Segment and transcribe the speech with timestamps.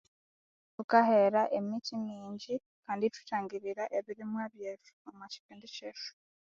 [0.73, 2.53] Thukahera emithi mingyi
[2.85, 6.09] kandi ithwithangirira ebirimwa byethu omwa ekyipindi kyethu